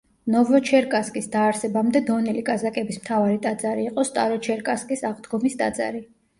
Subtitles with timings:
[0.35, 6.07] ნოვოჩერკასკის დაარსებამდე დონელი კაზაკების მთავარი ტაძარი იყო სტაროჩერკასკის აღდგომის ტაძარი.